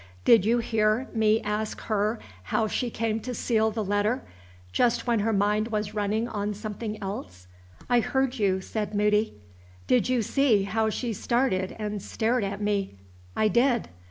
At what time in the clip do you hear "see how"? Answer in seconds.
10.23-10.89